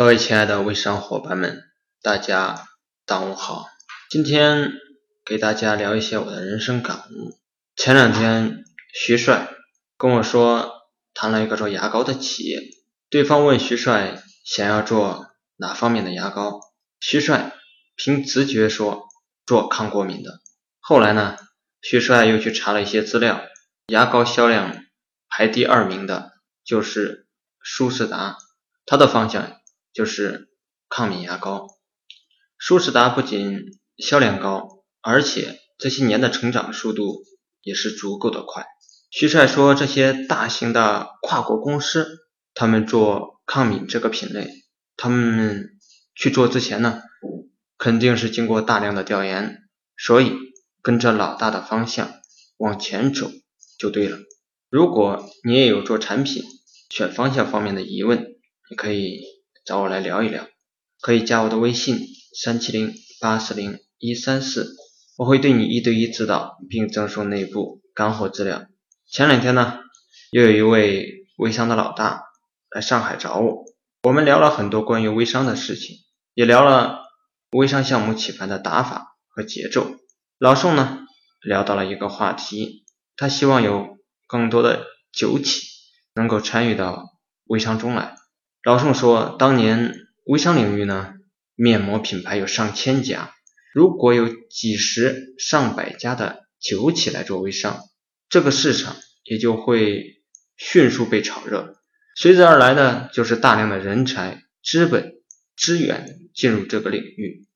[0.00, 1.62] 各位亲爱的微商伙伴们，
[2.00, 2.68] 大家
[3.06, 3.66] 上午好。
[4.08, 4.72] 今天
[5.26, 7.38] 给大家聊一些我的人生感悟。
[7.76, 9.50] 前两天徐帅
[9.98, 10.72] 跟我说
[11.12, 12.62] 谈了一个做牙膏的企业，
[13.10, 15.26] 对方问徐帅想要做
[15.58, 16.60] 哪方面的牙膏，
[16.98, 17.52] 徐帅
[17.94, 19.06] 凭直觉说
[19.44, 20.40] 做抗过敏的。
[20.78, 21.36] 后来呢，
[21.82, 23.42] 徐帅又去查了一些资料，
[23.88, 24.82] 牙膏销量
[25.28, 26.32] 排第二名的
[26.64, 27.26] 就是
[27.60, 28.38] 舒适达，
[28.86, 29.59] 它的方向。
[29.92, 30.48] 就是
[30.88, 31.66] 抗敏牙膏，
[32.58, 33.60] 舒适达不仅
[33.98, 37.24] 销量高，而且这些年的成长速度
[37.62, 38.66] 也是足够的快。
[39.10, 42.06] 徐帅说，这些大型的跨国公司，
[42.54, 44.48] 他们做抗敏这个品类，
[44.96, 45.70] 他们
[46.14, 47.02] 去做之前呢，
[47.76, 49.58] 肯定是经过大量的调研，
[49.96, 50.32] 所以
[50.82, 52.12] 跟着老大的方向
[52.58, 53.30] 往前走
[53.78, 54.18] 就对了。
[54.68, 56.44] 如果你也有做产品
[56.90, 58.36] 选方向方面的疑问，
[58.70, 59.39] 你可以。
[59.64, 60.46] 找我来聊一聊，
[61.00, 62.00] 可以加我的微信
[62.34, 64.74] 三七零八四零一三四，
[65.16, 68.66] 我会对你一对一指导，并赠送内部干货资料。
[69.06, 69.80] 前两天呢，
[70.32, 72.22] 又有一位微商的老大
[72.70, 73.64] 来上海找我，
[74.02, 75.96] 我们聊了很多关于微商的事情，
[76.34, 77.02] 也聊了
[77.50, 79.96] 微商项目起盘的打法和节奏。
[80.38, 81.06] 老宋呢，
[81.42, 82.84] 聊到了一个话题，
[83.16, 85.66] 他希望有更多的酒企
[86.14, 87.04] 能够参与到
[87.44, 88.19] 微商中来。
[88.62, 89.94] 老宋说，当年
[90.26, 91.14] 微商领域呢，
[91.54, 93.32] 面膜品牌有上千家，
[93.72, 97.80] 如果有几十上百家的酒企来做微商，
[98.28, 100.22] 这个市场也就会
[100.58, 101.76] 迅速被炒热，
[102.14, 105.14] 随之而来的就是大量的人才、资本、
[105.56, 107.46] 资源进入这个领域。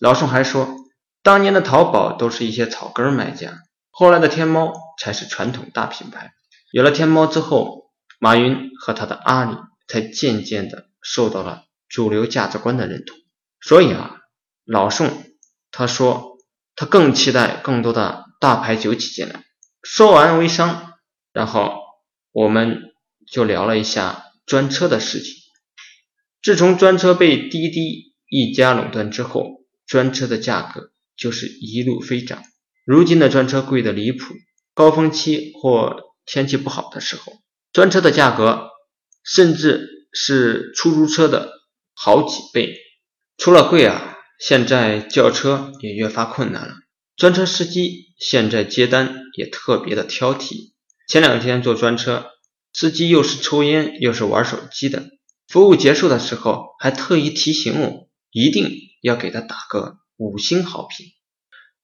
[0.00, 0.76] 老宋还说，
[1.22, 3.58] 当年的淘宝都是一些草根卖家，
[3.90, 6.32] 后来的天猫才是传统大品牌。
[6.72, 9.58] 有了天猫之后，马云和他的阿里。
[9.88, 13.16] 才渐渐的受到了主流价值观的认同，
[13.60, 14.20] 所以啊，
[14.64, 15.24] 老宋
[15.70, 16.38] 他说
[16.74, 19.44] 他更期待更多的大牌酒企进来。
[19.82, 20.94] 说完微商，
[21.32, 21.74] 然后
[22.30, 22.94] 我们
[23.30, 25.34] 就聊了一下专车的事情。
[26.42, 32.42] 自从专车被滴滴一家垄断之后，专车的价格就是一路飞涨。
[32.84, 34.34] 如今的专车贵的离谱，
[34.74, 37.34] 高峰期或天气不好的时候，
[37.72, 38.71] 专车的价格。
[39.24, 41.52] 甚至是出租车的
[41.94, 42.76] 好几倍。
[43.38, 46.74] 除了贵啊，现在叫车也越发困难了。
[47.16, 50.72] 专车司机现在接单也特别的挑剔。
[51.08, 52.26] 前两天坐专车，
[52.72, 55.10] 司机又是抽烟又是玩手机的，
[55.48, 58.70] 服务结束的时候还特意提醒我，一定
[59.02, 61.06] 要给他打个五星好评。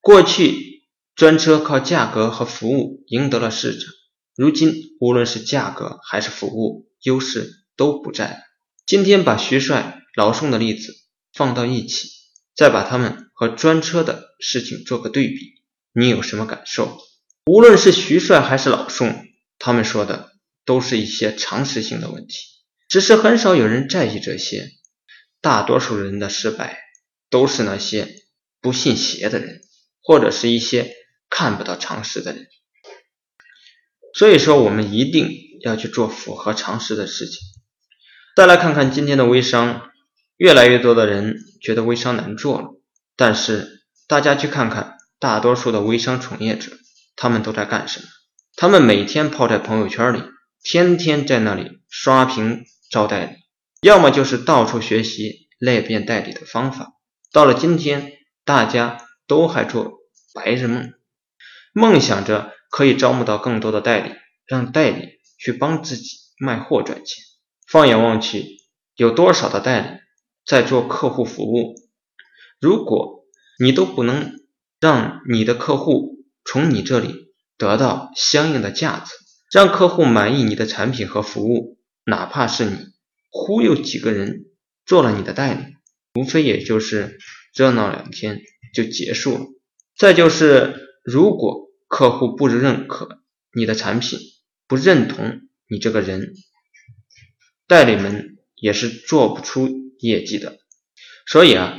[0.01, 0.85] 过去
[1.15, 3.93] 专车靠价格和服务赢得了市场，
[4.37, 6.88] 如今无论是价格还是服务。
[7.03, 8.45] 优势都不在。
[8.87, 10.95] 今天把徐帅、老宋的例子
[11.33, 12.09] 放到一起，
[12.57, 16.99] 再把他们和专车的事情做个对比，你有什么感受？
[17.47, 19.27] 无论是徐帅还是老宋，
[19.59, 20.33] 他们说的
[20.65, 22.37] 都是一些常识性的问题，
[22.89, 24.71] 只是很少有人在意这些。
[25.41, 26.79] 大多数人的失败，
[27.31, 28.09] 都是那些
[28.61, 29.61] 不信邪的人，
[30.03, 30.97] 或者是一些
[31.31, 32.49] 看不到常识的人。
[34.15, 35.48] 所以说，我们一定。
[35.61, 37.41] 要去做符合常识的事情。
[38.37, 39.91] 再来看看今天的微商，
[40.37, 42.69] 越来越多的人觉得微商难做了。
[43.17, 46.71] 但是大家去看看，大多数的微商从业者，
[47.17, 48.07] 他们都在干什么？
[48.55, 50.23] 他们每天泡在朋友圈里，
[50.63, 53.33] 天天在那里刷屏招代理，
[53.83, 56.93] 要么就是到处学习裂变代理的方法。
[57.33, 58.13] 到了今天，
[58.45, 59.95] 大家都还做
[60.33, 60.93] 白日梦，
[61.73, 64.15] 梦想着可以招募到更多的代理，
[64.47, 65.18] 让代理。
[65.39, 67.25] 去帮自己卖货赚钱。
[67.67, 68.59] 放眼望去，
[68.97, 69.99] 有多少的代理
[70.45, 71.75] 在做客户服务？
[72.61, 73.25] 如果
[73.59, 74.33] 你都不能
[74.81, 79.13] 让你的客户从你这里得到相应的价值，
[79.53, 82.77] 让客户满意你的产品和服务，哪怕是你
[83.31, 84.47] 忽悠几个人
[84.87, 85.61] 做了你的代理，
[86.15, 87.19] 无非也就是
[87.55, 88.41] 热闹两天
[88.75, 89.41] 就结束了。
[89.97, 93.21] 再就是，如果客户不认可
[93.53, 94.19] 你的产品，
[94.69, 96.35] 不认同你这个人，
[97.67, 99.69] 代理们也是做不出
[99.99, 100.59] 业绩的。
[101.27, 101.79] 所以啊，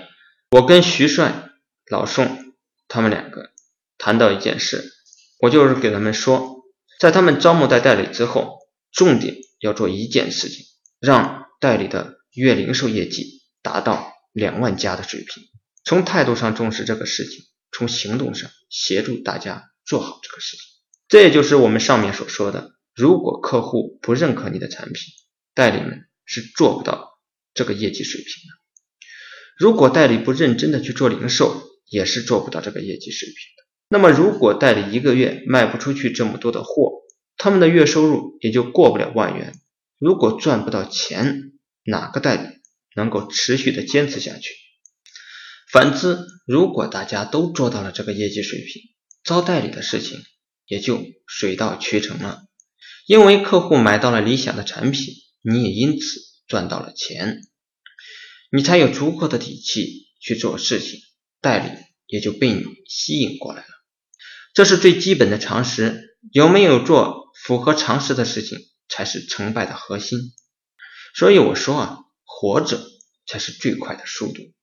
[0.50, 1.52] 我跟徐帅、
[1.90, 2.54] 老宋
[2.88, 3.52] 他们两个
[3.98, 4.92] 谈到一件事，
[5.40, 6.64] 我就是给他们说，
[7.00, 8.58] 在他们招募代代理之后，
[8.92, 10.66] 重点要做一件事情，
[11.00, 15.44] 让代理的月零售业绩达到两万家的水平。
[15.84, 20.66] 从态度上重视这个事情，从行动上协助大家做好这个事情。
[21.08, 22.72] 这也就是我们上面所说的。
[23.00, 25.14] 如果客户不认可你的产品，
[25.54, 27.18] 代理们是做不到
[27.54, 28.60] 这个业绩水平的？
[29.58, 33.64] 如果代理不认真的去做零售，也是做不到这个业绩水平的。
[33.88, 36.92] 那么，如果代理一个月卖不出去这么多的货，
[37.38, 39.54] 他们的月收入也就过不了万元。
[39.98, 41.54] 如果赚不到钱，
[41.86, 42.50] 哪个代理
[42.98, 44.54] 能够持续的坚持下去？
[45.72, 48.82] 反之，如果大家都做到了这个业绩水平，
[49.24, 50.20] 招代理的事情
[50.68, 52.49] 也就水到渠成了。
[53.10, 57.42] 因为客户买到了理想的产品，你也因此赚到了钱，
[58.52, 61.00] 你才有足够的底气去做事情，
[61.42, 61.72] 代理
[62.06, 63.68] 也就被你吸引过来了。
[64.54, 68.60] 这是最基本的常识，有没有做符合常识的事情？
[68.88, 70.20] 才是成败的核心，
[71.16, 72.80] 所以我说啊，活着
[73.26, 74.54] 才是最快的速度。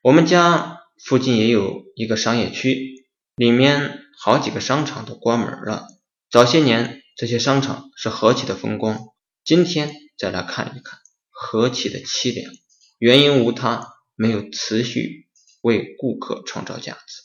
[0.00, 3.04] 我们家附近也有一个商业区，
[3.34, 5.88] 里面好几个商场都关门了。
[6.30, 8.98] 早些年这些商场是何其的风光，
[9.44, 10.98] 今天再来看一看，
[11.30, 12.52] 何其的凄凉。
[12.98, 15.28] 原因无他，没有持续
[15.62, 17.22] 为顾客创造价值，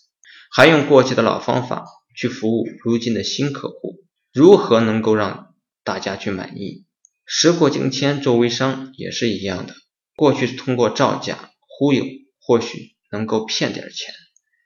[0.52, 4.04] 还用过去的老方法去服务如今的新客户，
[4.34, 5.48] 如何能够让？
[5.82, 6.86] 大家去满意，
[7.26, 9.74] 时过境迁，做微商也是一样的。
[10.16, 12.06] 过去是通过造假忽悠，
[12.40, 14.14] 或许能够骗点钱，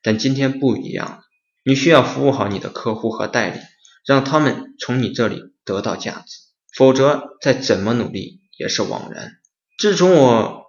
[0.01, 1.19] 但今天不一样了。
[1.63, 3.61] 你需要服务好你的客户和代理，
[4.05, 6.38] 让他们从你这里得到价值，
[6.75, 9.33] 否则再怎么努力也是枉然。
[9.77, 10.65] 自从我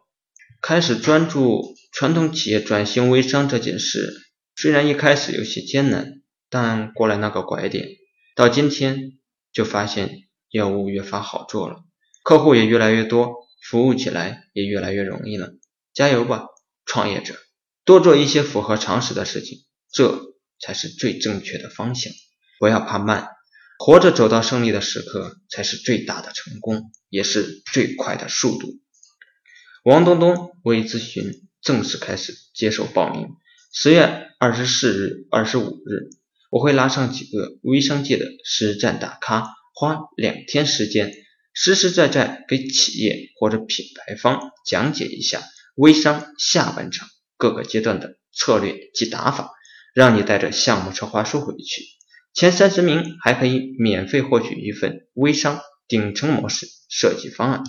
[0.61, 4.13] 开始专注传统企业转型微商这件事，
[4.57, 7.89] 虽然一开始有些艰难，但过了那个拐点，
[8.35, 9.19] 到今天
[9.53, 10.21] 就发现。
[10.51, 11.83] 业务越发好做了，
[12.23, 15.51] 客户也越来越多，服务起来也越来越容易了。
[15.93, 16.47] 加油吧，
[16.85, 17.35] 创业者！
[17.85, 20.17] 多做一些符合常识的事情，这
[20.61, 22.13] 才是最正确的方向。
[22.59, 23.29] 不要怕慢，
[23.79, 28.81] 活着走到胜利的时刻才是最大的成功，也是最快的速度。
[29.85, 33.29] 王东东微咨询正式开始接受报名，
[33.73, 36.09] 十月二十四日、二十五日，
[36.51, 39.49] 我会拉上几个微商界的实战大咖。
[39.77, 41.13] 花两天时间，
[41.53, 45.43] 实实在在给企业或者品牌方讲解一下
[45.75, 49.51] 微商下半场各个阶段的策略及打法，
[49.93, 51.83] 让你带着项目策划书回去。
[52.35, 57.63] 前三十名还可以免费获取一份微商顶层模式设计方案。